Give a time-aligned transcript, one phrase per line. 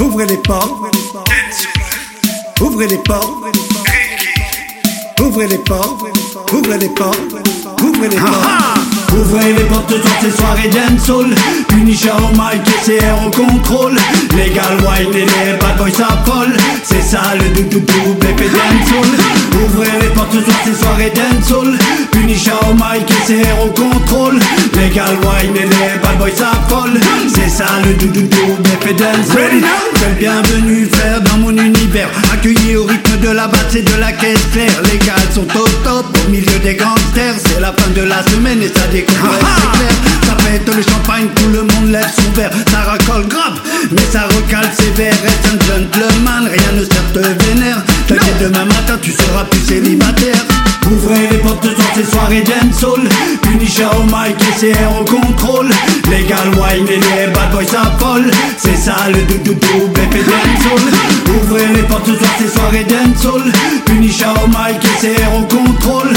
[0.00, 0.70] Ouvrez les portes.
[2.60, 3.30] Ouvrez les portes.
[5.20, 6.04] Ouvrez les portes.
[6.52, 7.18] Ouvrez les portes.
[7.82, 8.76] Ouvrez les portes.
[9.18, 11.34] Ouvrez les portes sur ces soirées dancehall
[11.68, 13.94] Punisher et CR au contrôle
[14.32, 20.08] Legal White et les bad boys s'affolent C'est ça le doudou épée dancehall Ouvrez les
[20.08, 21.78] portes sur ces soirées dancehall
[23.34, 24.38] au contrôle.
[24.74, 27.00] Legal White et les bad boys s'affolent.
[27.34, 29.62] C'est ça le doudou double épée dancehall
[29.94, 32.08] C'est le bienvenu faire dans mon univers.
[32.32, 34.80] Accueilli au rythme de la basse et de la caisse claire.
[34.92, 37.34] Les gars sont au top au milieu des gangsters.
[37.44, 39.92] C'est la fin de la semaine et ça découvre c'est clair.
[40.26, 42.50] Ça pète le champagne, tout le monde lève son verre.
[42.70, 43.55] Ça racole grave,
[43.92, 47.82] mais ça recale sévère Reste un gentleman, rien ne sert te vénère.
[48.06, 50.44] T'inquiète demain matin tu seras plus célibataire.
[50.90, 53.08] Ouvrez les portes sur ces soirées dancehall
[53.42, 55.68] Punisher au mic et CR au contrôle.
[56.10, 58.30] Legal wine et les bad boys s'affolent.
[58.56, 60.92] C'est ça le doudou épée dancehall
[61.42, 63.52] Ouvrez les portes sur ces soirées dancehall
[63.84, 66.12] Punisher au mic et CR au contrôle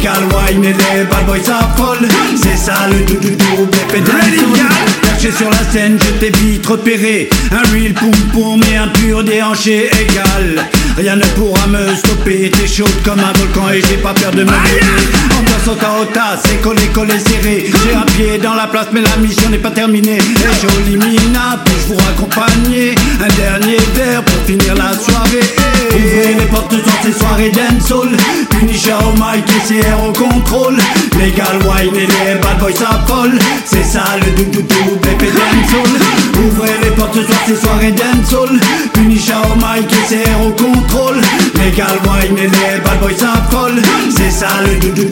[0.00, 2.08] Legal wine et les bad boys s'affolent
[2.42, 4.56] C'est ça le doudou double épée dancehall
[5.02, 7.28] Perché sur la scène je t'ai vite repéré.
[7.52, 10.64] Un real poum poum et un pur déhanché égal.
[10.96, 12.50] Rien ne pourra me stopper.
[12.50, 14.50] T'es chaude comme un volcan et j'ai pas peur de me
[15.68, 17.70] au tas au tas, c'est collé collé serré.
[17.84, 20.16] J'ai un pied dans la place mais la mission n'est pas terminée.
[20.16, 25.59] Et jolie mina, puis-je vous raccompagner Un dernier verre pour finir la soirée
[26.70, 28.16] Portes sur ces soirées dancehall.
[28.50, 30.76] Punisher au mic et CR au contrôle.
[31.18, 33.38] Legal wine et les bad boys s'affolent.
[33.64, 34.62] C'est ça le doudou
[35.10, 35.92] épée dancehall.
[36.44, 38.60] Ouvrez les portes sur ces soirées dancehall.
[38.92, 41.20] Punisher au mic et CR au contrôle.
[41.54, 43.82] Legal wine et les bad boys s'affolent.
[44.16, 45.06] C'est ça le doudou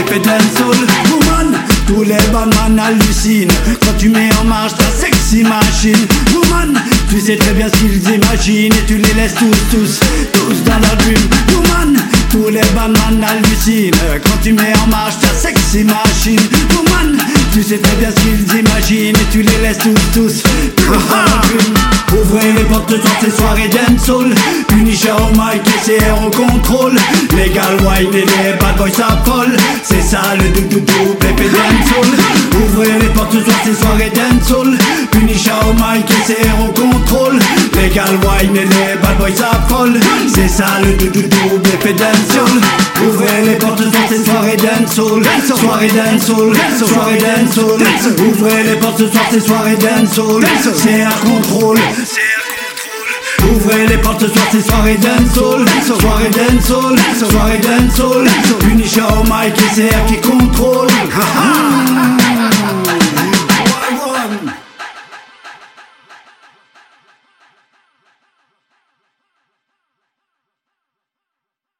[0.00, 0.80] épée dancehall.
[1.10, 3.52] Woman, tous les badman hallucinent.
[3.84, 8.14] Quand tu mets en marche ta sexy machine Woman, tu sais très bien ce qu'ils
[8.14, 8.72] imaginent.
[8.72, 10.00] Et tu les laisses tous, tous,
[10.32, 11.96] tous dans leur dream Woman,
[12.30, 13.94] tous les badman hallucinent.
[14.24, 16.40] Quand tu mets en marche ta sexy machine
[16.76, 17.18] Woman,
[17.52, 19.16] tu sais très bien ce qu'ils imaginent.
[19.16, 20.42] Et tu les laisses tous, tous,
[20.76, 24.34] tous dans leur dream Ouvrez les portes sur ces soirées dancehall
[24.68, 26.94] Punisher au mic et CR au contrôle
[27.32, 29.56] Legal wine et les bad boys s'affolent.
[29.82, 34.78] C'est ça le doudou double épée dancehall Ouvrez les portes sur ces soirées dancehall
[35.10, 36.93] Punisher au mic et CR au contrôle
[37.96, 42.60] Wine et les bad boys s'affolent C'est ça le double épée dancehall
[43.06, 45.22] Ouvrez les portes sur ces soirées dancehall.
[45.46, 47.82] Soirée dancehall, soirée dancehall.
[48.28, 50.44] Ouvrez les portes sur ces soirées dancehall.
[50.74, 51.78] C'est un contrôle
[53.52, 55.64] Ouvrez les portes sur ces soirées dancehall.
[55.86, 56.96] Soirée dancehall,
[57.30, 58.26] soirée dancehall.
[58.58, 60.88] Punisher au mic et CR qui contrôle